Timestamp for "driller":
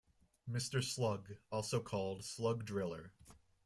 2.65-3.11